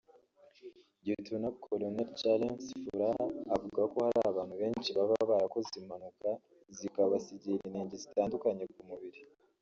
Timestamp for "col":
1.63-1.83